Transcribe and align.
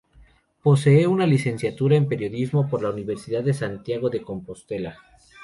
Posee 0.63 1.05
una 1.05 1.27
licenciatura 1.27 1.95
en 1.95 2.07
Periodismo 2.09 2.67
por 2.67 2.81
la 2.81 2.89
Universidad 2.89 3.43
de 3.43 3.53
Santiago 3.53 4.09
de 4.09 4.23
Compostela. 4.23 4.97